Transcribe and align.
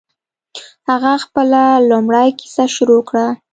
هغه 0.89 1.13
خپله 1.23 1.61
لومړۍ 1.89 2.29
کیسه 2.39 2.65
شروع 2.75 3.01
کړه. 3.09 3.25